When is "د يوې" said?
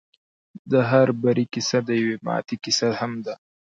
1.87-2.17